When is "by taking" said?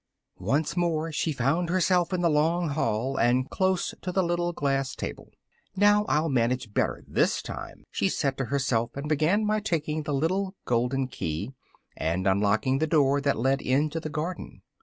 9.45-10.01